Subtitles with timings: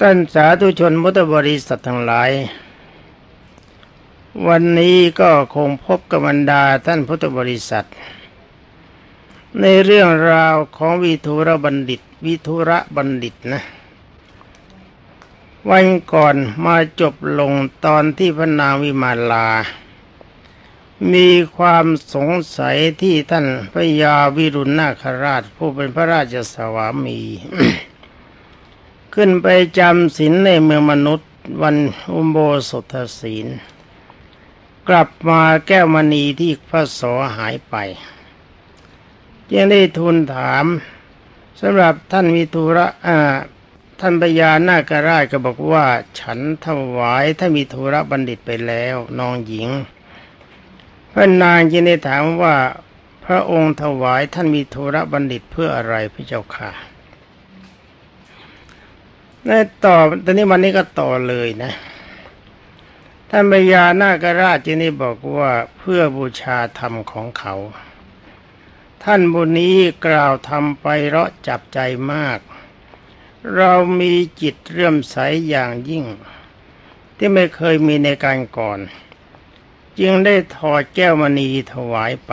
[0.00, 2.30] ท่านสาธุชนมุตบริษัททั้งหลาย
[4.46, 7.86] วันนี้ก็คงพบกับบรรดาท่านพุทธบริษัท
[9.60, 13.62] ในเรื่องราวของวิทุระบัณฑิต วิทุระบัณฑิตนะ
[15.70, 17.52] วันก่อนมาจบลง
[17.84, 19.48] ตอนที่พระนางวิมาลา
[21.12, 27.20] มีความสงสัยที่ท่านพระยาวิรุณนาคราชผู้เป็นพระราชสวามี
[29.18, 31.30] ขึ้นไปจำศีลในเมืองมนุษย์
[31.62, 31.76] วัน
[32.12, 33.46] อุโบสถศีล
[34.88, 37.00] กลับมาแก้วมณีที่พระโส
[37.36, 37.74] หายไป
[39.52, 40.64] ยังได้ทูลถาม
[41.60, 43.18] สำหรับท่านวิทุระอ่า
[44.00, 45.86] ท่านพญานาคราชก็บอกว่า
[46.20, 49.68] ฉันถวายถ้ามีธุระบัณฑิตไปแล้วน้องหญิง
[51.12, 52.56] พระนางจึงได้ถามว่า
[53.24, 56.93] พระองค์ถวายท่านมีธุระบัณฑิตเพื่ออะไรพระเจ้าค่ะ
[59.48, 59.52] ใน
[59.84, 61.72] ต่อตอนนี้วันนี้ก็ต่อเลยนะ
[63.30, 67.54] ท่านพญานาคราชจึงได้บอกว่าเพื่อบูชาธรรมของเขา
[69.04, 71.78] ท่านบุญนี้กล่าวทำไปเราะจับใจ
[72.12, 72.38] มาก
[73.56, 75.16] เรามีจิตเรื่มใส
[75.48, 76.04] อย่างยิ่ง
[77.16, 78.78] ที่ไม่เคยมีในการก่อน
[80.00, 82.32] จึงได้ถอดแก้วมณีถวายไป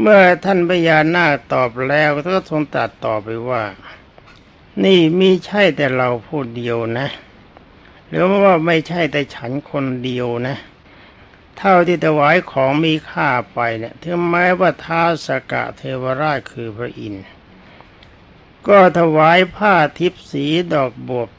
[0.00, 3.62] เมื่อท่านพญานาคตอบแล้วก็ทรงตรัสต่อไปว่า
[4.84, 7.08] นี่มีใช่แต่เราพูดเดียวนะ
[8.08, 10.56] หรือว่าไม่ใช่แต่ฉันคนเดียวนะ
[11.58, 17.26] เท่าที่ถวายของมีค่าไปเนี่ยถึงแม้ว่าท้าสกะเทวราชคือพระอินทร์
[18.68, 21.30] ก็ถวายผ้าทิพสีดอกบวบ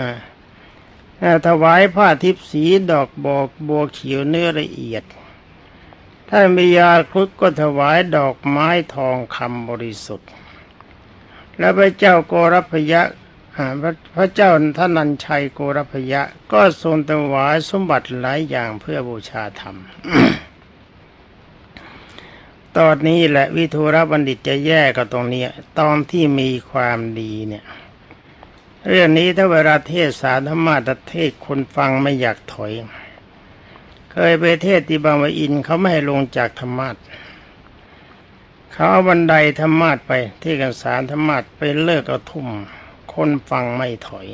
[0.00, 0.12] นะ
[1.48, 5.04] ถวายผ้าทิพสีดอกบอกบัวเขียวเนื้อละเอียด
[6.28, 10.30] ท่านมิยาครุฑก็ถวายดอกไม้ทองคำบริสุทธิ์
[11.58, 13.02] และพระเจ้าโกรพยะ
[14.14, 19.76] พระเจ้าท่านันชัยโกรพยะ ก็ทรงถวายสมบัติหลายอย่างเพื่อบูชาธรรม
[22.76, 25.42] ตอนนี้แหละวิทูรบัณฑิตจะแย่กับตรงนี้
[25.80, 27.64] ตอนที่มีความดีเนี่ย
[28.88, 30.76] เรื่องนี้ถ้าเวลาเทศสาธรรมา
[31.10, 32.72] เทศคนฟังไม่อยากถอย
[34.12, 36.96] เคยไปเทศที่บางวอินเขาไม่ให้ลงจากธรรมาท
[38.78, 42.48] เขาเอาบันไดธรรมาทไป ที่กันสารธรรมาทไปเลิกเอาทุ่ม
[43.12, 44.28] คนฟังไม่ถอย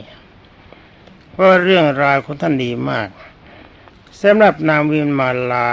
[1.30, 3.08] เพราะเรื่องราวของท่านดีมาก
[4.20, 5.70] สำหรับนางวิมมาลา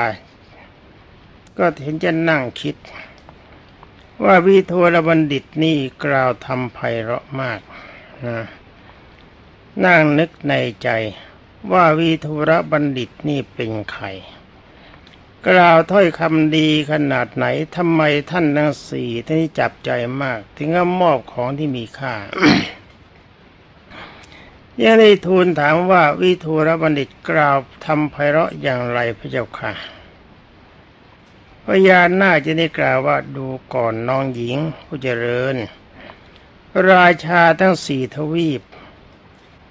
[1.57, 2.75] ก็เห็นจะนั่งคิด
[4.23, 7.59] ว่าวิโทรบัณฑิตนี่กล่าวทำไพเราะมาก
[8.27, 8.39] นะ
[9.85, 10.53] นั่งนึกใน
[10.83, 10.89] ใจ
[11.71, 14.05] ว่าวีทุระบัณฑิตนี่เป็นใคร
[15.47, 17.45] กล่าวถ้อยคำดีขนาดไหน
[17.75, 18.01] ทำไม
[18.31, 19.91] ท่านทั้งสี่ท่านจับใจ
[20.21, 22.15] มาก ถึงกับมอบของที่มีค่า
[24.83, 29.71] ยังได้ทูลถามว่าวิทูรบัณฑิตกล่าวทำไพเราะอย่างไรพระเจ้าค่ะ
[31.65, 35.55] พญานาคจะได้กล่าวว่าดูก่อนน้องหญิงผู้เจริญ
[36.91, 38.61] ราชาทั้งสี่ทวีป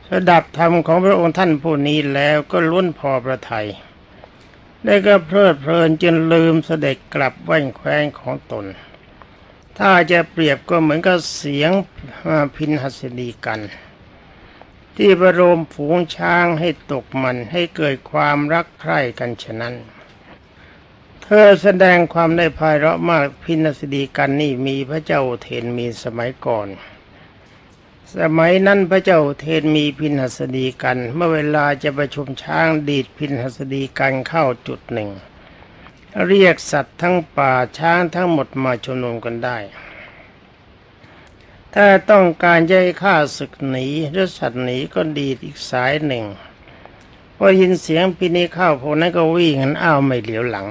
[0.08, 3.68] สดับธรรมของพระองค์ท่านผู้นี้แล้วก็ล้วนพอประทัย
[4.84, 8.66] ได้ก็เพลิดเพลินจนลืมเสด็จกลับแว่นแคว้นของตน
[9.78, 11.70] ถ้าจะเปรียบก็เหมือนกับเสียง
[12.56, 13.60] พินหัสดีกัน
[14.96, 19.74] ที่ประโลมฝูงช้างให้ตกมันให้เกิดความรักใคร่กันฉะนั้น
[21.22, 26.68] เธอแสดงความได้พายเราะมากพินสดีกันนี่มีพระเจ้าเทนมีสมัยก่อน
[28.16, 35.10] สมัยนั้นพระเจ้าเทนมีพินหัสดีกัน เมื่อเวลาจะประชุมช้างดีดพินหัสดีกันเข้าจุดหนึ่ง
[36.26, 39.58] เรียกสัตว์ทั้งป่าช้างทั้งหมดมาชุมนุมกันได้
[41.74, 46.24] ถ้าต้องการจะให้ข้าศึกหนีหรือสัตว์หนีก็ดีดอีกสายหนึ่ง
[47.36, 50.66] พอยินเสียงพินีเข้าพวกนั้นก็วิ่งกันอ้าวไม่เหลียวหลัง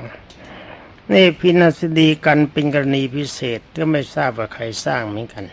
[1.12, 5.46] นี่พินัสดีกันเป็นกรณีพิเศษก็ไม่ทราบว่าใครสร้างเหมือนกัน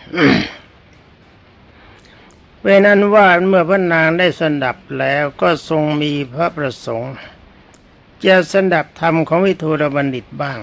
[2.67, 7.15] เวนั้นว่าเมื่อพระนางได้สดับแล้วก็ทรงมีพระประสงค์
[8.25, 10.61] จะสดับธรรมของวิทูรบัณฑิตบ้าง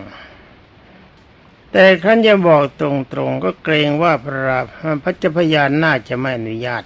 [1.71, 4.59] แต่ครั้นจะบอกตรงๆก็เกรงว่าพระ
[5.03, 6.83] พระเจ้าพยานน่าจะไม่อนุญาต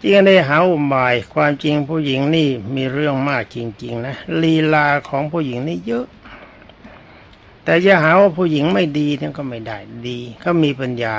[0.00, 6.06] จึงได้หาอุบายความจริงผู้หญิงนี่มีเรื่องมากจริง ๆ นะลีลาของผู้หญิงนี่เยอะ
[7.64, 9.78] แต่จะหาว่าผู้หญิงไม่ดีนั่นก็ไม่ได้
[10.08, 11.16] ดีเขามีปัญญา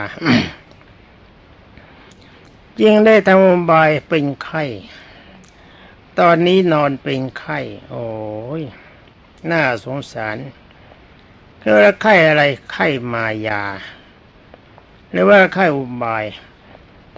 [2.81, 4.64] จึงได้ทำอบายเป็นไข้
[6.20, 7.60] ตอนนี้นอนเป็นไข้
[7.90, 8.08] โอ้
[8.60, 8.64] ย
[9.52, 10.38] น่าสงสาร
[11.62, 13.64] คือว่าไข้อะไรไข้มายา
[15.10, 16.25] หรือว่าไข้อุบาย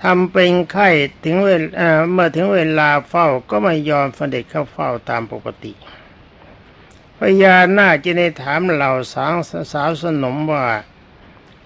[0.02, 0.90] ทำเป็นไข้
[1.24, 5.74] ถึงเวลาเมื่อถึงเวลาเฝ้าก็ไม่ยอมฟันเด็จเข้าเฝ้าตามปกติ
[7.18, 9.36] พญานาคจะได้ถามเหล่าสาว
[9.74, 10.66] สาวสนมว่า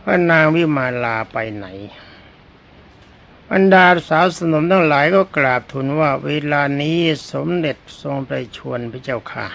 [0.02, 1.68] พระนางวิมาลาไปไหน
[3.54, 7.00] บรรดาสาวสนมทั้งหลายก็กราบทูลว่าเวลานี้
[7.32, 9.48] สมเด็จทรงไปชวนพระเจ้าค่ะ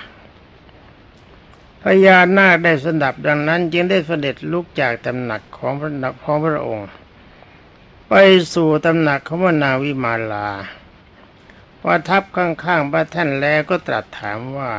[1.82, 5.90] พญานาคได้สดับดังนั้น จึงได้เสด็จลุกจากตำหนักของพระ
[6.22, 6.88] ของพระองค์
[8.08, 8.14] ไป
[8.54, 10.48] สู่ตำหนักของพระนางวิมาลา
[11.84, 14.72] ว่าทับข้างๆพระท่านแล้วก็ตรัสถามว่า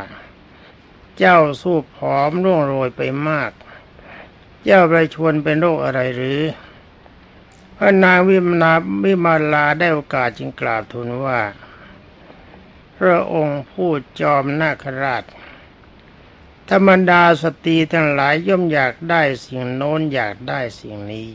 [1.17, 3.51] เจ้าสู้ผอมร่วงโรยไปมาก
[4.63, 6.41] เจ้าไปชวนเป็นโรคอะไรหรือ
[7.77, 8.73] พระนางวิมนา
[9.03, 11.41] วิมาลาได้โอกาสจึงกราบทูลว่า
[12.97, 13.89] พระองค์ผู้
[14.19, 15.23] จอมนาคราช
[16.69, 21.29] ธรรมดาสตรีทั้งหลายย่อมอยากได้สิ่งโน้นอยากได้สิ่งนี้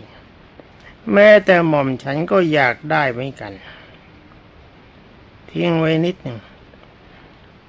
[1.13, 3.53] แม้แต่หม่อมฉันก็อยากได้เหมือนกัน
[5.51, 6.39] ทิ้งไว้นิดหนึ่ง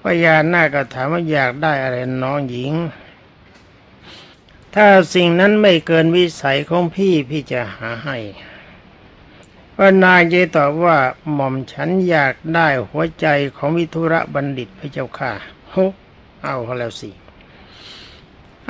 [0.02, 2.74] พญานาคก็ถามว่าอยากได้อะไรน้องหญิง
[4.76, 8.18] ถ้าสิ่งนั้นไม่เกินวิสัยของพี่พี่จะหาให้
[9.76, 10.98] พระนางเยตอบว่า
[11.34, 15.32] หม่อมฉันอยากได้หัวใจของวิทุระบัณฑิตพระเจ้าค่ะ
[15.74, 15.86] ฮุ
[16.44, 17.10] เอาเขาแล้วสิ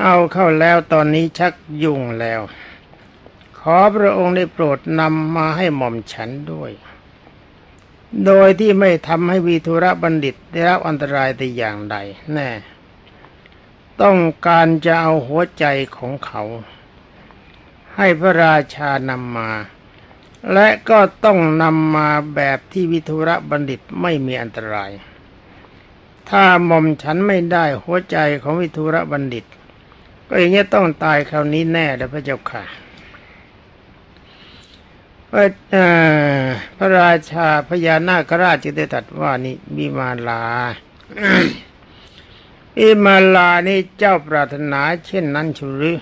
[0.02, 1.54] เอาเข้าแล้วตอนนี้ชัก
[1.84, 2.42] ยุ่งแล้ว
[3.60, 6.72] ขอพระองค์ได้โปรดนำมาให้หม่อมฉันด้วย
[8.26, 11.96] โดยที่ไม่ทำให้วีทุระบัณฑิตได้รับอันตรายแต่อย่างใด
[12.34, 12.50] แน่
[14.02, 15.66] ต้องการจะเอาหัวใจ
[15.98, 16.44] ของเขา
[17.96, 19.50] ให้พระราชานำมา
[20.54, 24.92] และก็ต้องนำมาแบบที่วิทุระบัณฑิตไม่มีอันตราย
[26.30, 29.46] ถ้าหม่อมฉันไม่ได้หัวใจของวิทุระบัณฑิต
[30.28, 32.64] ก็อย่างนี้ต้องตายคราวนี้แน่เลยพระเจ้าค่ะ
[36.78, 40.44] พระราชาพญานาคราชจึงได้ตรัสว่านี่มีมาลา
[42.80, 45.98] อิมาลานี่เจ้าปรารถนาเช่นนั้นชุหรือ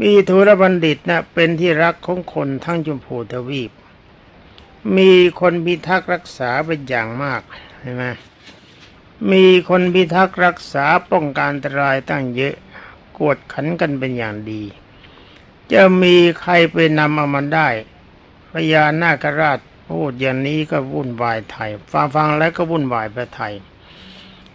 [0.00, 3.70] มีธุรบัณฑิตนะเป็นที่รักของคนทั้งจุมพูทวีป
[4.96, 5.10] มี
[5.40, 7.42] คนพิทักษ์รักษาเป็นอย่างมาก
[7.80, 8.04] ใช่ไหม
[9.30, 12.54] มีคนพิทักษ์รักษาป้องกันอันตรายตั้งเยอะ
[13.18, 14.62] กวดขันกันเป็นอย่างดี
[15.72, 17.68] จะมีใครไปนำเอามันได้
[18.52, 19.58] พญานาคราช
[19.88, 23.54] พูดอย่างนี้ก็วุ่นวายไทยฟังฟังแล้วก็วุ่นวายไปไทย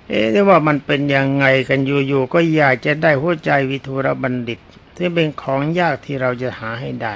[0.07, 4.60] เอ๊ะว่ามันเป็นยังไงกันอยู่ๆก็อยากจะได้หัวใจวิทุรบัณฑิต
[4.98, 7.16] ที่เป็นของยากที่เราจะหาให้ได้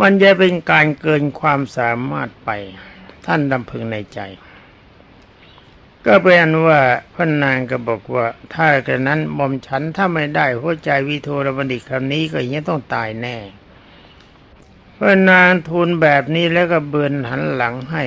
[0.00, 2.50] มันจะเป็นการเกินความสามารถไป
[3.26, 4.20] ท่านดำพึงในใจ
[6.06, 6.80] ก็เป็นว่า
[7.14, 13.36] พระนางก็บอกว่า ถ้ากระนั้นบอมฉันถ้าไม่ได้หัวใจวิโทรบัณฑิตคำนี้ก็ย่างต้องตายแน่
[14.98, 18.02] พระนางทูลแบบนี้แล้วก็เบือนหันหลังให้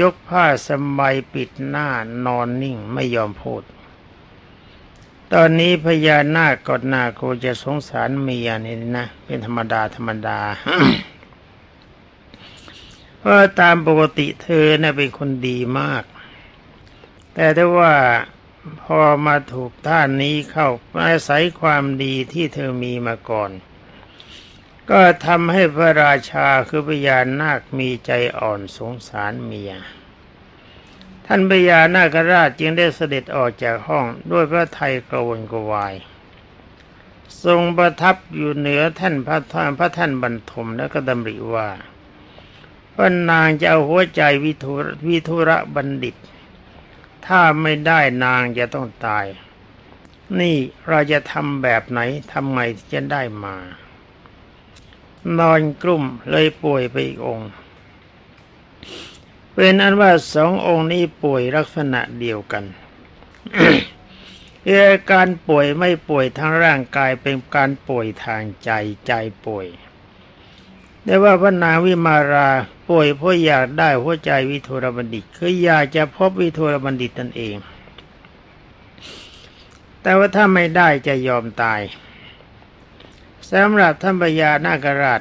[0.00, 1.88] ยกผ้าสบายปิดหน้า
[2.26, 3.62] นอนนิ่งไม่ยอมพูด
[5.36, 10.40] ตอนนี้พญานาคกอดนาโคจะสงสารเมียนี่นะ เป็นธรรมดาธรรมดา
[13.18, 16.04] เพราะตามปกติเธอเนะ่ยเป็นคนดีมาก
[17.34, 17.94] แต่ถ้าว่า
[18.82, 20.68] พอมาถูกท่านนี้เข้า
[21.04, 23.50] อาศัยความดีที่เธอมีมาก่อน
[24.90, 29.72] ก็ทำให้พระราชาคือพญานาคมีใจอ่อนสงสารเมีย
[31.34, 35.94] ท่านพญานาคราชจึงได้เสด็จออกจากห้องด้วยพระไทยกระวนกระวาย
[37.44, 41.68] ทรงประทับอยู่เหนือท่านพระท่านพระท่านบรรทมแล้วก็ดำริว่า
[42.94, 44.72] พระนางจะเอาหัวใจวิทุ
[45.08, 46.16] วิทุระบัณฑิต
[47.26, 49.26] ถ้าไม่ได้นางจะต้องตาย
[50.40, 50.56] นี่
[50.88, 52.00] เราจะทำแบบไหน
[52.32, 52.60] ทำไง
[52.92, 53.56] จะได้มา
[55.38, 57.50] นอนกลุ่มเลยป่วยไปอีกองค์
[59.54, 62.64] เป็นอันว่าสององค์นี้ป่วยลักษณะเดียวกัน
[64.66, 64.70] เอ
[65.10, 68.70] การป่วยไม่ป่วยทางร่างกายเป็นการป่วยทางใจ
[69.06, 69.12] ใจ
[69.46, 69.66] ป่วย
[71.04, 72.50] แต่ว่าพระนางวิมารา
[72.88, 77.54] ป่วยเพราะอยากได้หัวใจวิทุรบัณฑิต คืออยากจะพบวิทุรบัณฑิตนั่นเอง
[80.02, 81.80] แต่ว่าถ้าไม่ได้จะยอมตาย
[83.50, 85.20] สำหรับท่านพญานาคราช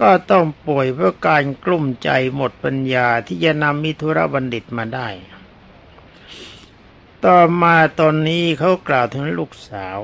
[0.00, 5.08] ก็ต้องป่วยเพราะการกลุ้มใจหมดปัญญาที่จะนำมิธุระบัณฑิตมาได้
[7.24, 9.98] ต่อมาตอนนี้เขากล่าวถึงลูกสาว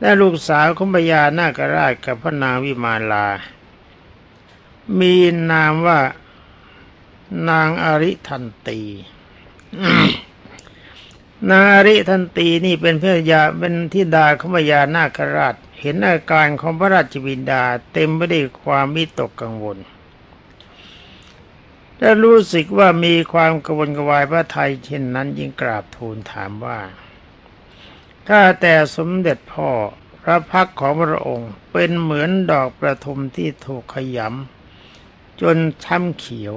[0.00, 3.26] และลูกสาวของพญานาคราชกับพระนางวิมาลา
[4.98, 5.14] มี
[5.50, 6.00] นามว่า
[7.48, 8.80] นางอริทันตี
[11.50, 15.56] นางอริทันตีนี่เป็นพระยาเป็นทิดาของพญานาคราช
[15.86, 17.62] เห็นอาการของพระราชบินดา
[17.92, 19.78] เต็มไปด้วยความมิตกกังวล
[21.98, 26.80] และรู้สึกว่ามีความกระวนกระวายพระไทยเช่นนั้นยิ่งกราบทูลถามว่า
[28.28, 29.70] ถ้าแต่สมเด็จพ่อ
[30.22, 36.54] พระพักของพระองค์เป็นเหมือนดอกประทุมที่ถูกขยำจนช้ำเขียว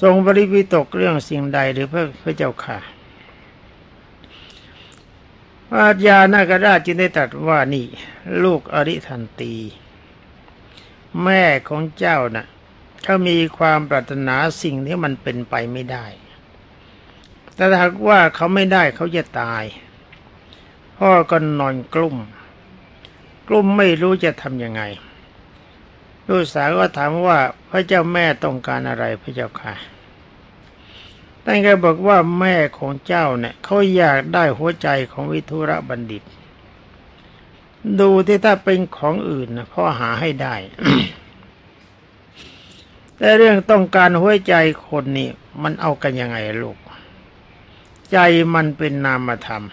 [0.00, 2.93] ทรงบริวิตกเรื่องสิ่งใดหรือพระพระเจ้าค่ะ
[5.76, 7.86] อาญานาคราชจึงได้ตรัสว่านี่
[8.44, 9.54] ลูกอริทันตี
[11.22, 12.46] แม่ของเจ้านะ่ะ
[13.02, 16.06] เขามีความปรารถนาสิ่งที่มันเป็นไปไม่ได้
[17.54, 19.64] แต่ถ้าว่าเขาไม่ได้เขาจะตาย
[20.98, 22.16] พ่อก็นอนกลุ่ม
[23.48, 24.82] กลุ่มไม่รู้จะทำยังไง
[26.28, 27.38] ลูกสาวก็ถามว่า
[27.70, 29.74] พระเจ้าแม่ต้องการอะไรพระเจ้าค่ะ
[31.44, 36.22] ท่านก็บอกว่าแม่ของเจ้าเนี่ยเขาอยากได้หัวใจของวิทุระบัณฑิต
[38.00, 40.54] ดูที่ถ้าเป็นของอื่นนะพ่อหาให้ได้
[43.16, 44.54] แต่เรื่องต้องการหัวใจ
[44.86, 45.30] คนนี่
[45.62, 46.78] มันเอากันยังไงลูก
[48.12, 48.18] ใจ
[48.54, 49.64] มันเป็นนามธรรม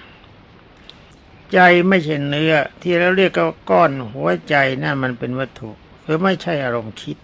[1.53, 5.69] ใจไม่ใช่เนื้อ ที่เราเรียกว่าก้อนหัวใจนั่นมันเป็นวัตถุ
[6.03, 7.17] คือไม่ใช่อารมณ์คิด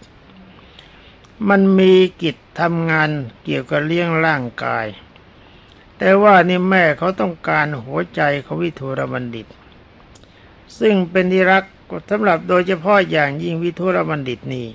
[1.49, 3.09] มันมีกิจทำงาน
[3.43, 4.87] เกี่ยวกับเลี้ยงร่างกาย
[5.97, 9.47] แต่ว่านี่แม่เขาต้องการหัวใจของวิทุรบัณฑิต
[10.79, 11.63] ซึ่งเป็นที่รัก
[12.09, 14.67] สำหรับโดยเฉพาะอย่างยิ่งวิทุรบัณฑิตนี่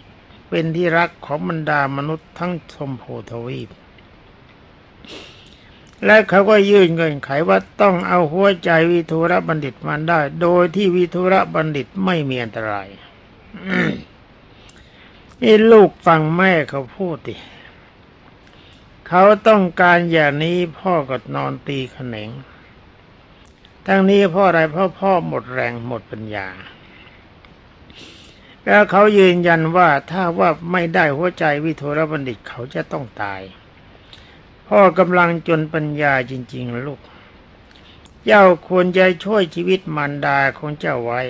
[0.49, 3.71] เป็นที่รักของบรรดามนุษย์ทั้งชมพูทวีป
[6.07, 12.89] และเขาก็ยื่นเงินไขว่าต้องเอาหัวใจวิทุรบัณฑิตมาได้ โดยที่วิทุรบัณฑิตไม่มีอันตราย
[15.45, 17.37] นี่ลูกฟังแม่เขาพูดดิ
[19.09, 22.31] เขาต้องการอย่างนี้พ่อก็นอนตีขนง
[23.87, 26.49] ทั้งนี้พ่ออะไรพ่อพ่อหมดแรงหมดปัญญา
[28.65, 33.41] แล้วเขายืนยันว่าถ้าว่าไม่ได้หัวใจวิโทรบัณฑิตเขาจะต้องตาย
[34.69, 37.01] พ่อกำลังจนปัญญาจริง ๆ ลูก
[38.25, 41.23] เจ้าควรจะช่วยชีวิตมารดาของเจ้าไว้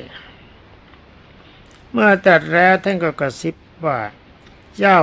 [1.91, 3.99] เมื่อตัดแล้วท่านก็กระซิบ ว่า
[4.79, 5.01] เจ้า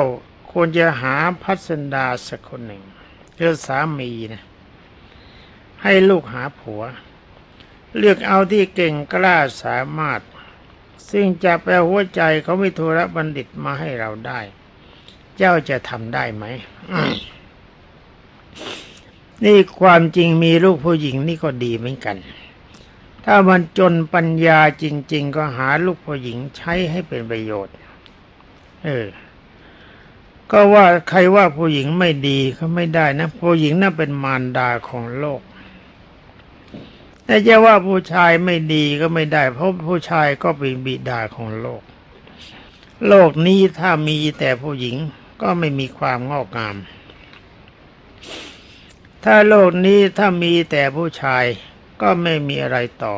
[0.52, 2.84] ควรจะหาพัสดาสักคนหนึ่ง
[3.38, 4.44] คือสามีนะ
[5.84, 6.84] ให้ลูกหาผัว
[7.98, 10.22] เลือกเอาที่เก่งกล้าสามารถ
[11.12, 14.40] ซึ่งจะแปลหัวใจเขาไม่ทุรบัณฑิตมาให้เราได้
[15.38, 16.46] เจ้าจะทำได้ไหม
[19.44, 22.18] นี่ความจริงมีลูกผู้หญิงนี่ก็ดีเหมือนกัน
[23.26, 27.76] ถ้ามันจนปัญญาจริง ๆ ก็หาลูกผู้หญิงใช้ให้เป็นประโยชน์
[28.86, 29.08] เออ
[30.52, 35.42] ก็ว่าใครว่าผู้หญิงไม่ดีก็ไม่ได้นะผู้หญิงน่าเป็นมารดาของโลก
[37.26, 41.82] แต่จะว่าผู้ชายไม่ดีก็ไม่ได้ เพราะผู้ชายก็เป็นบิดาของโลก
[43.08, 44.96] โลกนี้ถ้ามีแต่ผู้หญิง
[45.42, 46.76] ก็ไม่มีความงอกงาม
[49.24, 51.46] ถ้าโลกนี้ถ้ามีแต่ผู้ชาย
[52.02, 53.18] ก็ไม่มีอะไรต่อ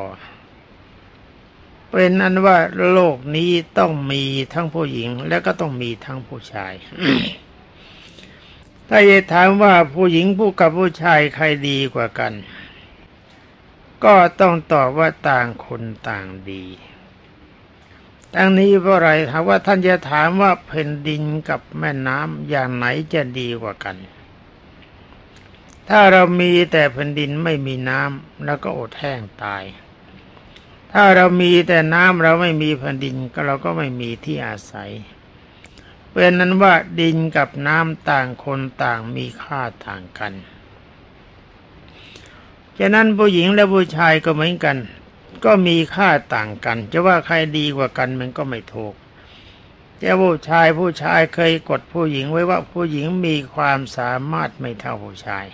[1.92, 2.58] เป็นนั้นว่า
[2.92, 6.74] โลกนี้ต้องมีทั้งผู้หญิงและก็ต้องมีทั้งผู้ชาย
[8.90, 12.34] ถ้าจะถามว่าผู้หญิงผู้กับผู้ชายใครดีกว่ากัน
[14.04, 16.66] ก็ต้องตอบว่าต่างคนต่างดี
[18.36, 23.98] ทั้งนี้เพราะอะไรถามว่าท่านจะถามว่าแผ่นดินกับแม่น้ำอย่างไหนจะดีกว่ากัน
[25.90, 29.64] ถ้าเรามีแต่แผ่นดินไม่มีน้ำแล้วก็อดแห้งตาย
[30.94, 34.92] ถ้าเรามีแต่น้ำเราไม่มีแผ่นดินก็เราก็ไม่มีที่อาศัย
[36.12, 40.34] เป็นนั้นว่าดินกับน้ำต่างคนต่างมีค่าต่างกัน
[42.78, 44.78] ฉะนั้นผู้หญิงและผู้ชายก็เหมือนกัน
[45.46, 48.94] ก็มีค่าต่างกัน จะว่าใครดีกว่ากันมันก็ไม่ถูก
[50.02, 55.46] จะผู้ชายผู้ชายเคยกดผู้หญิงไว้ว่าผู้หญิงมีความสามารถไม่เท่าผู้ชาย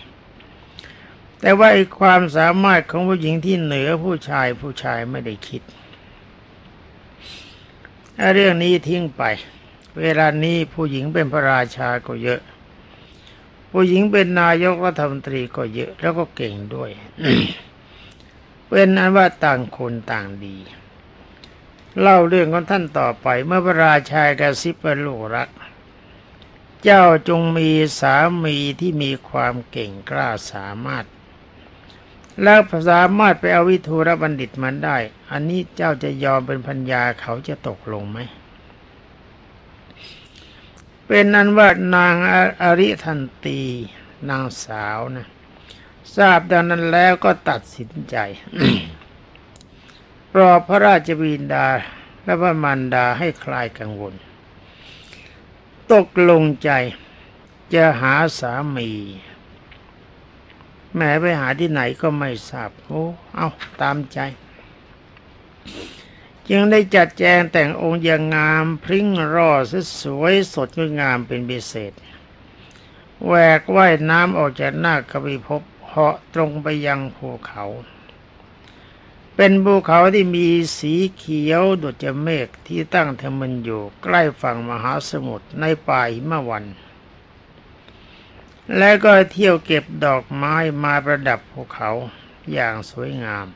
[1.41, 5.61] แต่ว่าไอ้ความสามารถของผู้หญิงที่เหนือผู้ชายผู้ชายไม่ได้คิด
[8.33, 9.23] เรื่องนี้ทิ้งไป
[10.01, 12.41] เวลานี้ผู้หญิงเป็นพระราชาก็เยอะ
[13.71, 16.89] ผู้หญิงเป็นนายกรัฐมนตรีก็เยอะ แล้วก็เก่งด้วย
[18.67, 20.57] เป็นนั้นว่าต่างคนต่างดี
[22.01, 25.49] เล่าเรื่องของท่านต่อไปเมื่อพระราชากระซิบว่าลูกรัก
[26.83, 31.05] เจ้าจงมีสามีที่มีความเก่งกล้าสามารถ
[32.43, 34.97] แล้วสามารถไปเอาวิทูรบัณฑิตมันได้
[35.31, 38.19] อันนี้เจ้าจะยอมเป็นพัญญาเขาจะตกลงไหม
[41.07, 42.15] เป็นนั้นว่านาง
[42.61, 43.61] อริทันตี
[44.29, 45.27] นางสาวนะ
[46.15, 48.17] ทราบดังนั้นแล้วก็ตัดสินใจ
[50.33, 51.67] ปลอพระราชบิดา
[52.23, 54.13] และพระมารดาให้คลายกังวล
[55.93, 56.71] ตกลงใจ
[57.73, 58.89] จะหาสามี
[60.95, 63.03] แม้ไปหาที่ไหนก็ไม่ทราบโอ้
[63.35, 63.47] เอา
[63.81, 64.19] ตามใจ
[66.49, 69.51] จึงได้จัดแจงแต่งองค์อย่างงามพริ้งรอ
[70.01, 71.93] สวยสดงดงามเป็นพิเศษ
[73.25, 77.65] แหวกว่ายน้ำออกจากหน้ากบิภพเหาะตรงไปยังภูเขา
[79.35, 86.65] เป็นภูเขาที่มีสีเขียวดุจเมฆที่ตั้งเทมันอยู่ใกล้ฝั่งมหาสมุทรในป่าหิมวัน
[88.77, 91.89] และก็เที่ยวเก็บดอกไม้มาประดับภูเขา
[92.53, 93.47] อย่างสวยงาม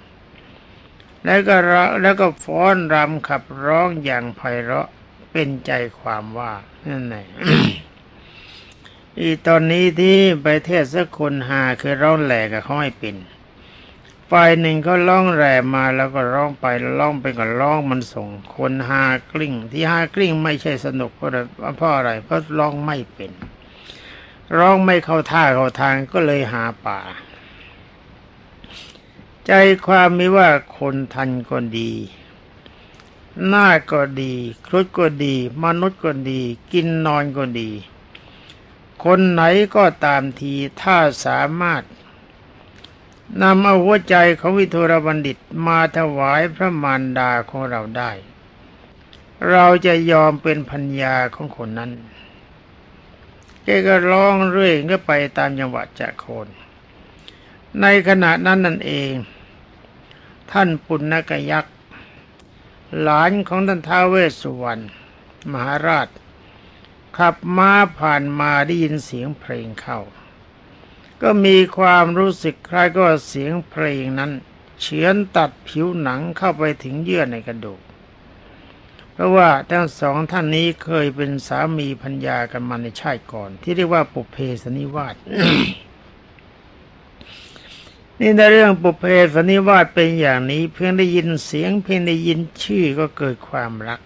[1.25, 1.55] แล้วก็
[2.01, 4.87] แล้วก็ฟ้อนรำขับร้องอย่างไพเราะ
[5.31, 6.51] เป็นใจความว่า
[6.87, 7.25] นั่นแหละ
[9.19, 13.15] อีตอนนี้ที่ไปเทศสักคนหาคือร้องแหลกกับห้เป็น
[14.31, 15.43] ฝ่ายหนึ่งก็ร้องแหล
[15.75, 16.65] มาแล้วก็ร้องไป
[16.99, 21.29] ร้องไปก็ร้องมันส่ง คนหากลิ้งที่หากลิ้งไม่ใช่สนุกเพราะ
[21.77, 23.31] เพราะอะไรเพราะร้องไม่เป็น
[24.57, 26.99] ร้องไม่เข้าท่าเข้าทางก็เลยหาป่า
[29.47, 29.51] ใจ
[29.87, 31.91] ความมีว่าคนทันก็ดี
[33.47, 34.33] หน้าก็ดี
[34.65, 36.41] ครุฑก็ดี มนุษย์ก็ดี
[36.71, 37.69] กินนอนก็ดี
[39.03, 39.41] คนไหน
[39.75, 41.83] ก็ตามทีถ้าสามารถ
[43.41, 48.11] นำเอาหัวใจของวิทุรบัณฑิตมาถวายพระมารดาของเราได้
[49.49, 51.91] เราจะยอมเป็นพัญญาของคนนั้น
[53.63, 56.47] แกก็ร้องเรื่อยก็ไปตามจังหวะจะโคน
[57.81, 59.13] ในขณะนั้นนั่นเอง
[60.51, 61.75] ท่านปุณณกยักษ์
[63.01, 64.83] หลานของท่านท้าเวสสุวรรณ
[65.51, 66.07] มหาราช
[67.17, 69.99] ขับม้าผ่านมาได้ยินเสียงเพลงเข้า
[71.21, 74.31] ก็มีความรู้สึกคล้ายก็เสียงเพลงนั้น
[74.81, 77.81] เฉือนตัดผิวหนังเข้าไปถึงเยื่อในกระดูก
[79.21, 85.15] ราะว่าทั้งสองท่านนี้เคยเป็นสามีพัญญากันมาในชาติก่อน ที่เรียกว่าปุเพสนิวาส
[88.19, 94.01] นี่ในเรื่องปุเพสนิวาสเป็นอย่างนี้เพียงได้ยินเสียงเพียงได้ยินชื่อก็เกิดความรัก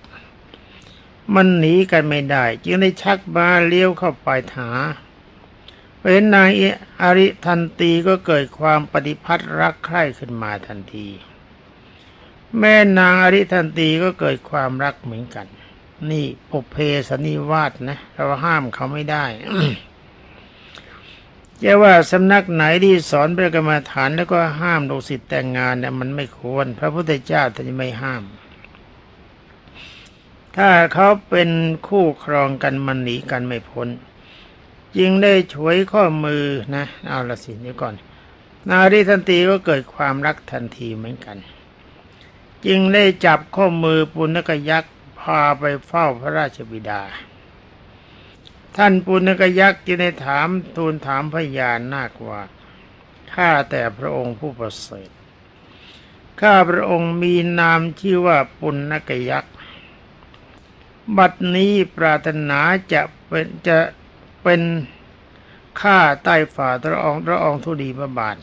[1.33, 4.69] มันหนีกันไม่ได้ จึงได้ชักมาเลี้ยวเข้าไปหา
[6.01, 6.49] เห็นนาง
[7.01, 11.07] อริทันตีก็เกิดความปฏิพัทธ์รักใคร่ขึ้นมาทันที
[12.59, 15.47] แม่นางอริทันตีก็เกิดความรักเหมือนกัน
[16.11, 16.75] นี่ปุเพ
[17.09, 19.25] สนิวาสนะ เราห้ามเขาไม่ได้
[21.63, 28.23] จะว่าสำนักไหนที่สอนพระกรรมฐานแล้วก็ห้ามลูกศิษย์แต่งงานเนี่ยมันไม่ควร พระพุทธเจ้าท่านไม่ห้าม
[30.55, 31.49] ถ้าเขาเป็น
[31.87, 33.87] คู่ครองกันมันหนีกันไม่พ้น
[34.97, 36.43] จึงได้ช่วยข้อมือ
[36.75, 37.93] นะ เอาละสินี้ก่อน
[38.69, 41.37] นารีทันตีก็เกิดความรักทันทีเหมือนกัน
[42.67, 47.01] จึงได้จับข้อมือปุณกยักษ์พาไปเฝ้าพระราชบิดา
[48.77, 52.41] ท่านปุณกยักษ์จึงได้ถามทูลถามพญานาคว่า
[53.33, 55.09] ข้าแต่พระองค์ผู้ประเสริฐ
[56.41, 59.53] ข้าพระองค์มีนามชื่อว่าปุณกยักษ์
[61.17, 62.59] บัดนี้ปรารถนา
[62.93, 63.79] จะเป็นจะ
[64.43, 64.61] เป็น
[65.81, 68.37] ข้าใต้ฝ่าตระองตระองค์ทุดีพระบาท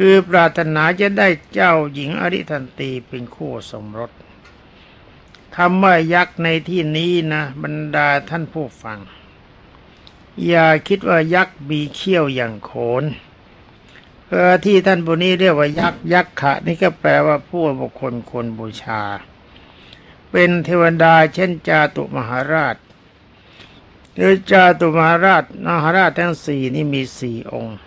[0.00, 4.12] คือปรารถนาจะได้เจ้าหญิงอริทันตีเป็นคู่สมรส
[5.56, 8.98] คำว่ายักษ์ในที่นี้นะ บรรดาท่านผู้ฟัง
[10.46, 12.70] อย่าคิดว่ายักษ์มีเขี้ยวอย่างโข
[13.02, 13.04] น
[14.28, 19.02] เออที่ท่านบุนี้เรียกว่ายักษ์ยักษ์ขะ นี่ก็แปลว่าผู้บุคคลคนบูชา
[20.30, 22.76] เป็นเทวดาเช่นจาตุมหาราช
[24.14, 27.78] หรือจาตุมหาราชมหาราชทั้งสี่นี่มีสี่องค์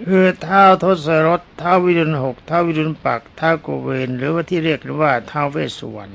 [0.00, 6.12] คือเท้าทศรถเท้าวิรุณหกเท้าวิรุณปักเท้าโกเวนหรือว่าที่เรียกว่าเท้าเวสสุวรรณ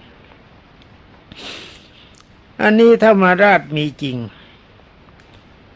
[2.62, 4.18] อันนี้ธรรมราชมีจริง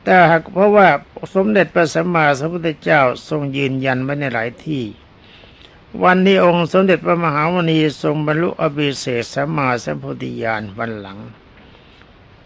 [0.04, 0.88] แต่หากเพราะว่า
[1.36, 4.84] สมเด็จพระสัมมาสัมพุทธเจ้าทรงยืนยันไว้ในหลายที่
[6.04, 11.20] วันนี้องค์สมเด็จพระมหาวณีทรงบรรลุอภิเศษสัมมาสัมพุทธญาณวันหลัง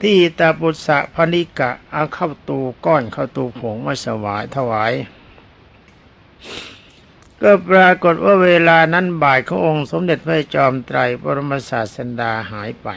[0.02, 4.94] ที่ตาปุษะพนิกะเอาเข้าตูก้อนเข้าตูผงมาสวายถวาย
[7.42, 12.90] ก็ปรากฏว่าเวลานั้นบ่ายขององค์ สมเด็จพระจอมไตรปรมศาสดาหายไป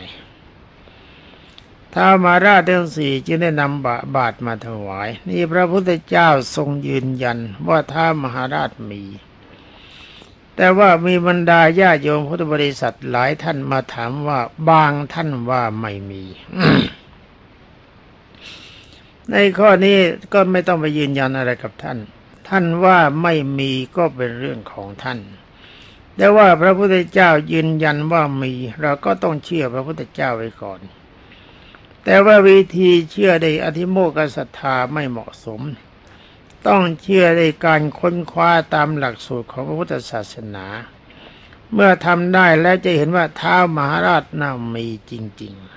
[1.94, 9.02] ท้ามาราชทั้งสี่จึงได้นำบาบาทมาถวาย นี่พระพุทธเจ้าทรงยืนยันว่าท้ามหาราชมี
[10.56, 16.22] แต่ว่ามีบรรดาญาโยมพุทธบริษัทหลายท่านมาถามว่าบางท่านว่าไม่มี
[19.30, 19.96] ในข้อนี้
[20.32, 21.98] ก็ไม่ต้องไปยืนยันอะไรกับท่าน
[22.48, 25.20] ท่านว่าไม่มีก็เป็นเรื่องของท่าน
[26.16, 30.80] แต่ว่าพระพุทธเจ้ายืนยันว่ามี เราก็ต้องเชื่อพระพุทธเจ้าไว้ก่อน
[32.04, 35.60] แต่ว่าวิธีเชื่อในอธิโมกขศรัทธาไม่เหมาะสม
[36.66, 40.66] ต้องเชื่อในการค้นคว้าตามหลักสูตรของพระพุทธศาสนา
[41.72, 45.67] เมื่อทำได้แล้วจะเห็นว่าท้าวมหาราชน่ามีจริง ๆ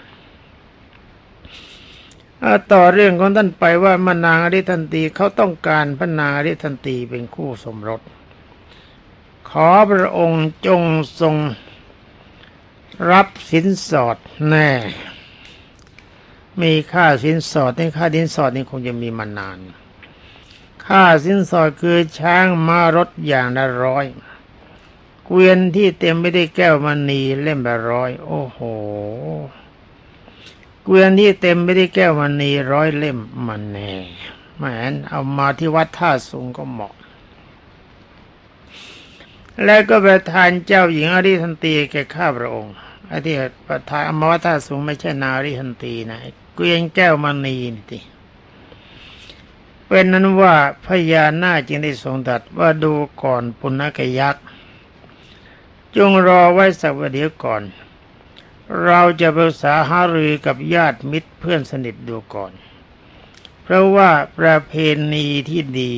[2.71, 8.01] ต่อเรื่องของท่านไปว่ามนางอริทันตีเขาต้องการพระนางอริทันตีเป็นคู่สมรส
[9.49, 10.82] ขอพระองค์จง
[11.19, 11.36] ทรง
[13.12, 14.71] รับสินสอดแน่
[16.62, 19.58] มีค่าสินสอดในค่าสินสอดนี่คงจะมีมานาน
[20.86, 24.06] ค่าสินสอดคือช้างมารถอย่างละร้อย
[25.25, 28.60] เกวียนที่เต็มไม่ได้แก้วมณีเล่มละร้อย โอ้โห
[30.84, 33.91] เกวียนที่เต็มไม่ได้แก้วมณีร้อยเล่มมันแน่
[34.58, 34.63] แหม
[35.10, 36.94] เอามาที่วัดท่าสูงก็เหมาะ
[39.65, 42.74] แล้วก็ประธานเจ้าหญิงอริทันตีแก่ข้าพระองค์
[43.08, 43.36] ไอ้ที่
[43.67, 46.20] ประธานอมวัดท่าสูงไม่ใช่นาริทันตีนะ
[46.56, 48.00] เกวียนแก้วมณีนี่ที
[49.88, 54.44] เป็นนั้นว่าพญานาจึงได้ทรงตัดว่าดูก่อนปุณกยักษ์
[55.96, 57.63] จงรอไว้สักวันเดียวก่อน
[58.86, 62.54] เราจะปรึกษาหารือกับญาติมิตรเพื่อนสนิทดูก่อน
[63.64, 64.74] เพราะว่าประเพ
[65.14, 65.94] ณีที่ดี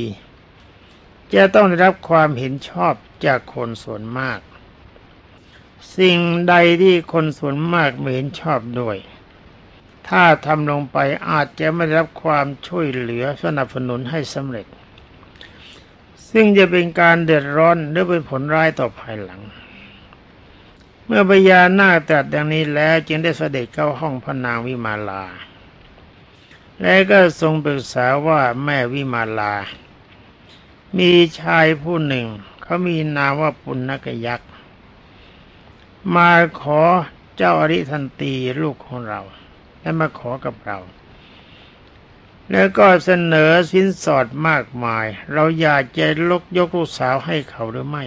[1.34, 2.94] จะต้องได้รับความเห็นชอบ
[3.26, 4.40] จากคนส่วนมาก
[5.98, 8.98] สิ่งใดที่คนส่วนมากไม่เห็นชอบด้วย
[10.08, 10.98] ถ้าทำลงไป
[11.30, 14.68] อาจจะไม่ได้รับความช่วยเหลือสนับสนุนให้สำเร็จ
[16.30, 19.42] ซึ่งจะเป็นการเดือดร้อนหรือเป็นผลร้ายต่อภายหลัง
[21.06, 25.24] เมื่อพญานาคตรัสดังนี้แล้วจึงได้เสด็จเข้าห้องพระนางวิมาลา
[26.82, 29.54] และก็ทรงปรึกษาว่าแม่วิมาลา
[30.98, 32.28] มีชายผู้หนึ่ง
[32.62, 34.50] เขามีนามว่าปุณณกยักษ์
[36.16, 36.30] มา
[36.62, 36.82] ขอ
[37.36, 39.22] เจ้าอริทันตีลูกของเรา
[39.82, 40.80] และมาขอกับเรา
[42.52, 48.06] แล้วก็เสนอสินสอดมากมาย เราอยากจะลกยกลูกสาวให้เขาหรือไม่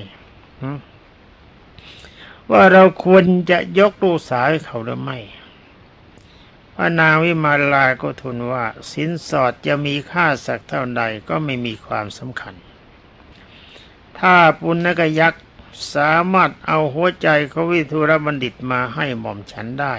[2.50, 5.18] ว่าเราควรจะยกลูกสาวให้เขาหรือไม่
[6.74, 12.54] พระนางวิมาลาก็ทูลว่า สินสอดจะมีค่าสักเท่าใดก็ไม่มีความสำคัญ
[14.18, 15.44] ถ้าปุณกยักษ์
[15.94, 19.94] สามารถเอาหัวใจของวิทุรบัณฑิตมาให้หม่อมฉันได้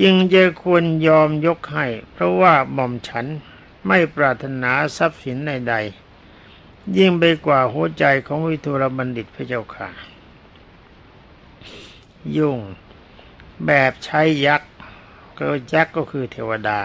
[0.00, 3.26] จึงจะควรยอมยกให้ เพราะว่าหม่อมฉัน
[3.86, 9.88] ไม่ปรารถนาทรัพย์สินใดๆยิ่งไปกว่าหัวใจของวิทุรบัณฑิตพระเจ้าค่ะ
[12.36, 12.58] ยุ่ง
[13.66, 14.70] แบบใช้ยักษ์
[15.38, 16.80] ก็ยักษ์ก็คือเทวดา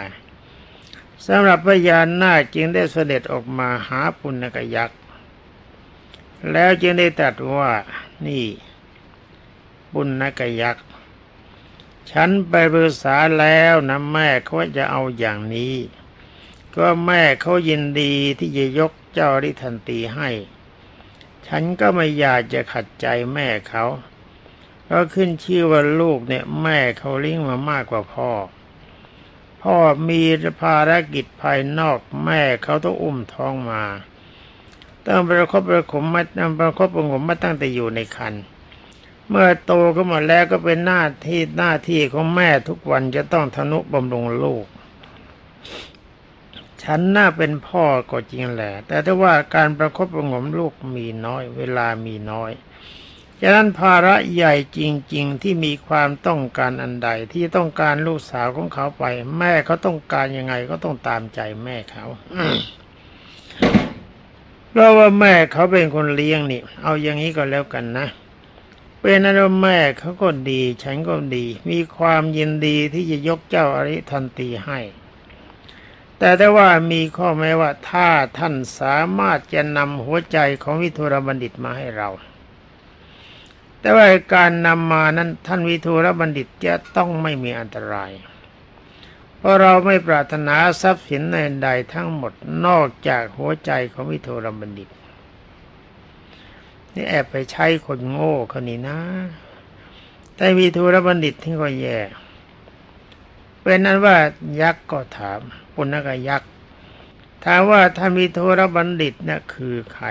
[1.25, 4.99] สำหรับพญานาคจึงได้เสด็จออกมาหาปุณกยักษ์
[6.51, 7.71] แล้วจึงได้ตรัสว่า
[8.27, 8.45] นี่
[9.93, 10.85] ปุณกยักษ์
[12.11, 15.75] ฉันไปปรึกษาแล้วนะแม่เขาจะเอาอย่างนี้
[16.75, 20.29] ก็แม่เขายินดีที่จะยกเจ้าริทันตีให้
[21.47, 23.85] ฉันก็ไม่อยากจะขัดใจแม่เขา
[24.89, 28.31] ก็ขึ้นชื่อว่าลูกเนี่ย แม่เขาเลี้ยงมามากกว่าพ่อ
[29.61, 29.75] พ่อ
[30.09, 30.21] มี
[30.61, 33.83] ภารกิจภายนอกแม่เขาต้องอุ้มท้องมา
[35.05, 38.33] ต้องประคบประขมมาตั้งประคบประงมมาตั้งแต่อยู่ในคัน
[39.29, 44.65] เมื่อโตขึ้นมาแล้วก็เป็นหน้าที่หน้าที่ของแม่ทุกวันจะต้องทนุบำรุงลูก
[46.83, 52.51] ฉันน่าเป็นพ่อก็จริงแหละ แต่ถ้าว่าการประคบประงมลูกมีน้อย เวลามีน้อย
[53.41, 54.79] ฉะนั้นภาระใหญ่จ
[55.13, 59.03] ริง ๆ ที่มีความต้องการอันใดที่ต้องการลูกสาวของเขาไป
[59.37, 62.05] แม่เขาต้องการยังไงก็ต้องตามใจแม่เขา
[64.69, 68.07] เพราะว่าแม่เขาเป็นคนเลี้ยงนี่ เอาอย่างนี้ก็แล้วกันนะ
[68.99, 74.79] เป็นนั้นว่าแม่เขาก็ดี ฉันก็ดี มีความยินดีที่จะยกเจ้าอริทันตีให้
[76.19, 82.09] แต่ถ้าว่ามีข้อแม้ว่าถ้าท่านสามารถจะนำหัวใจของวิทุรบัณฑิตมาให้เรา
[83.85, 88.11] แต่ว่าการนำมานั้นท่านวิทูลบัณฑิตจะต้องไม่มีอันตราย
[89.37, 91.21] เพราะเราไม่ปรารถนาทรัพย์สิน
[91.63, 92.33] ใดทั้งหมด
[92.65, 94.89] นอกจากหัวใจของวิทูลบัณฑิต
[96.93, 98.99] นี่แอบไปใช้คนโง่คนนี้นะ
[100.35, 101.99] แต่วิทูลบัณฑิตที่ก็แย่
[103.61, 104.17] เป็นนั้นว่า
[104.61, 105.39] ยักษ์ก็ถาม
[105.73, 106.51] ปุณกยักษ์
[107.45, 110.07] ถามว่าท่านวิทูลบัณฑิตนะ่ะคือใคร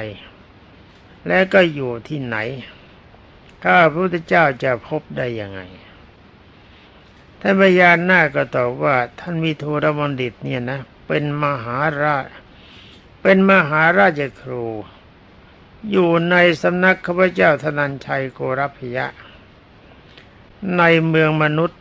[1.26, 2.38] และก็อยู่ที่ไหน
[3.66, 5.61] ถ้าพระพุทธเจ้าจะพบได้ยังไง
[7.40, 12.27] ท่านพญานาคก็ตอบว่าท่านมีโทรบัณฑิตเนี่ยนะ เป็นมหาราช
[13.22, 14.64] เป็นมหาราชครู
[15.90, 19.07] อยู่ในสำนักข้าพเจ้าธนัญชัยโกรพยะ
[20.79, 21.81] ในเมืองมนุษย์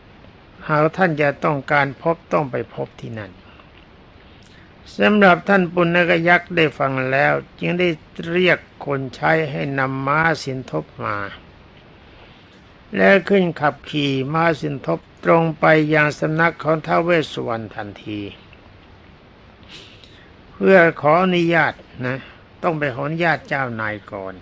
[0.68, 3.32] หากท่านจะต้องการพบต้องไปพบที่นั่น
[4.98, 7.88] สำหรับท่านปุณกยักษ์ได้ฟังแล้ว จึงได้
[8.30, 11.16] เรียกคนใช้ให้นำม้าสินทบมา
[12.96, 18.20] และขึ้นขับขี่ม้าสินทบตรงไปยังสำนักของท้าวเวสสุวรรณทันที
[20.52, 21.74] เพื่อขออนุญาต
[22.06, 22.18] นะ
[22.62, 24.34] ต้องไปขออนุญาตเจ้านายก่อน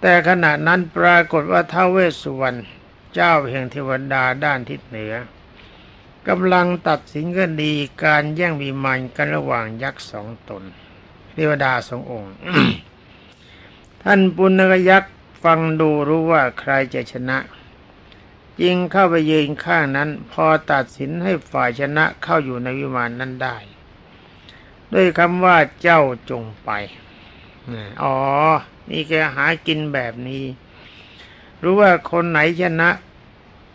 [0.00, 2.58] แต่ขณะนั้นปรากฏว่าท้าวเวสสุวรรณ
[3.14, 5.14] เจ้าแห่งเทวดาด้านทิศเหนือ
[6.28, 7.72] กำลังตัดสินกันดี
[8.04, 10.62] การแย่งวิมานกันระหว่างยักษ์สองตน
[11.32, 12.32] เทวดาสององค์
[14.02, 17.38] ท่านปุณณยักษ์ ฟังดูรู้ว่าใครจะชนะ
[18.62, 23.56] ยิงเข้าไปยืนข้างนั้น พอตัดสินให้ฝ่ายชนะเข้าอยู่ในวิมานนั้นได้
[24.92, 26.70] ด้วยคำว่าเจ้าจงไป
[28.02, 28.16] อ๋อ
[28.90, 30.44] นี่แกหากินแบบนี้
[31.62, 32.90] รู้ว่าคนไหนชนะ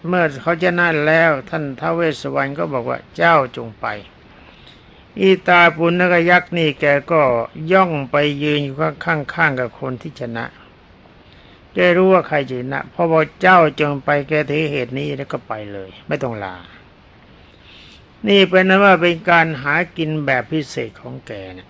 [0.08, 3.86] เมื่อเขาชนะแล้ว ท่านท้าวเวสสวรรณก็บอกว่าเจ้าจงไป
[5.20, 7.22] อีตาปุณกยักษ์นี่แกก็
[7.72, 10.46] ย่องไปยืนอยู่ข้างๆกับคนที่ชนะ
[11.74, 16.56] แกรู้ว่าใครชนะพอบอกเจ้าจงไปแกถือเหตุนี้แล้วก็ไปเลย ไม่ต้องลา
[18.28, 21.70] นี่เป็นนั้นว่าเป็นการหากินแบบพิเศษของแกเนี่ย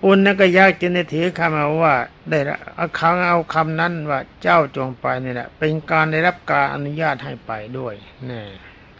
[0.00, 1.94] ปุณกยักจึงได้ถือคำมาว่า
[2.30, 2.38] ได้
[2.76, 7.94] เอาคำเอาคำนั้นว่าเจ้าจงไปนี่แหละเป็นการได้รับการอนุญาตให้ไปด้วย
[8.30, 8.42] นี่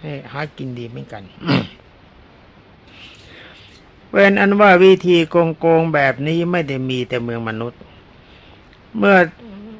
[0.01, 1.23] ให้หากินดีเหมือนกัน
[4.11, 7.81] เป็นอันว่าวิธีโกงโกงแบบนี้ไม่ได้มีแต่เมืองมนุษย์
[8.99, 9.17] เมื่อ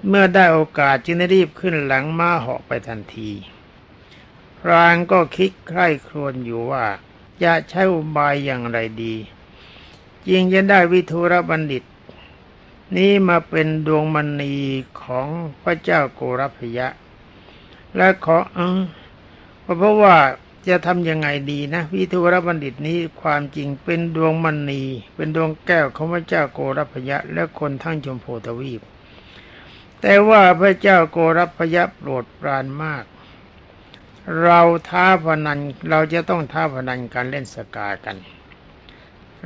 [0.09, 3.31] เมื่อได้โอกาสจึงได้รีบขึ้นหลังม้าเหาะไปทันที
[4.59, 6.85] พรางก็คิดใคร่ครวญอยู่ว่า
[7.43, 9.15] จะใช้อุบายอย่างไรดี
[10.31, 11.85] ยิงจะได้วิทุรบัณฑิต
[12.97, 14.55] นี้มาเป็นดวงมณี
[15.03, 15.29] ของ
[15.63, 16.89] พระเจ้าโกรพยะ
[17.97, 18.81] และขอเออ
[19.79, 20.17] เพราะว่า
[20.69, 24.83] จะทำยังไงดีนะ วิทุรบัณฑิตนี้ความจริงเป็นดวงมณี
[25.15, 28.83] เป็นดวงแก้วของพระเจ้าโกรพยะ และคนทั้งชมพูทวีป
[30.07, 33.05] แต่ว่าพระเจ้าโกรพยะโปรดปรานมาก
[34.43, 35.59] เราท้าพนัน
[35.91, 38.17] เราจะต้องท้าพนันการเล่นสกากัน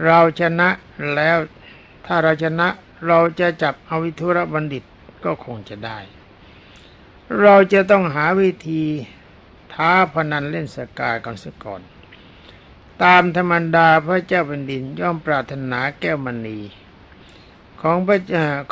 [0.05, 0.69] เราชนะ
[1.15, 1.37] แล้ว
[2.07, 2.69] ถ้าเราชนะ
[3.07, 4.85] เราจะจับอวิทุระบัณฑิต
[5.25, 5.99] ก็คงจะได้
[7.41, 8.85] เราจะต้องหาวิธี
[9.75, 11.83] ท้าพนันเล่นสกากันสักก่อน
[13.03, 16.59] ตามธรรมดาพระเจ้าแผ่นดินย่อมปรารถนาแก้วมณี
[17.81, 18.19] ของพระ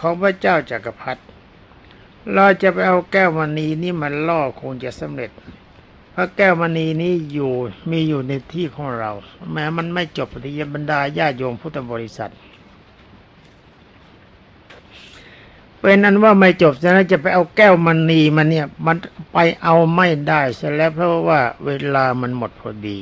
[0.01, 1.23] ของพระเจ้าจากักรพรรดิ
[2.35, 5.31] เราจะไปเอาแก้วมณีนี่มันล่อคงจะสำเร็จ
[6.13, 7.53] เพราะแก้วมณีนี้อยู่
[7.91, 9.13] มีอยู่ในที่ของเรา
[9.53, 12.33] แม้มันไม่จบปฏิยบรรดาญาโยมพุทธบริษัท
[15.81, 18.97] เป็นอันว่าไม่จบฉะนั้นจะไปเอาแก้วมณีมันเนี่ย มัน
[19.33, 22.99] ไปเอาไม่ได้เสียแล้วเพราะว่าเวลามันหมดพอดี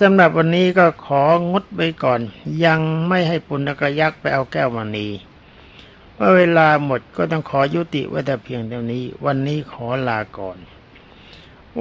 [0.00, 2.20] สำหรับวันนี้ก็ของดไปก่อน
[2.64, 5.08] ยังไม่ให้ปุณกยักษ์ไปเอาแก้วมณี
[6.18, 10.58] ว่าเวลาหมดก็ต้องขอยุติไว้แต่เพียงเท่านี้ วันนี้ขอลาก่อน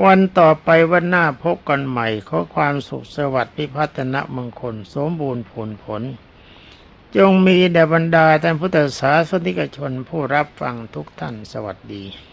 [0.04, 6.02] วันต่อไปวันหน้าพบกันใหม่ ขอความสุขสวัสดิ์พิพัฒนมงคล สมบูรณ์ผลผล
[7.18, 12.31] จงมีแด่บรรดาท่านพุทธศาสนิกชนผู้รับฟังทุกท่านสวัสดี